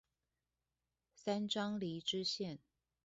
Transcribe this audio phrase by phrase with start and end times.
[1.13, 2.57] 三張犁支線